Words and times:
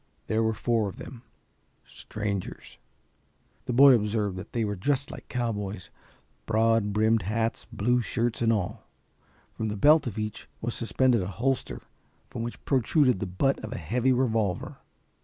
There 0.25 0.41
were 0.41 0.55
four 0.55 0.89
of 0.89 0.95
them 0.95 1.21
strangers. 1.85 2.79
The 3.65 3.73
boy 3.73 3.93
observed 3.93 4.35
that 4.37 4.51
they 4.51 4.65
were 4.65 4.75
dressed 4.75 5.11
like 5.11 5.27
cowboys, 5.27 5.91
broad 6.47 6.91
brimmed 6.91 7.21
hats, 7.21 7.67
blue 7.71 8.01
shirts 8.01 8.41
and 8.41 8.51
all. 8.51 8.87
From 9.53 9.67
the 9.67 9.77
belt 9.77 10.07
of 10.07 10.17
each 10.17 10.49
was 10.59 10.73
suspended 10.73 11.21
a 11.21 11.27
holster 11.27 11.83
from 12.31 12.41
which 12.41 12.65
protruded 12.65 13.19
the 13.19 13.27
butt 13.27 13.59
of 13.63 13.71
a 13.73 13.77
heavy 13.77 14.11
revolver. 14.11 14.77